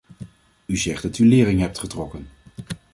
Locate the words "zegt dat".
0.77-1.17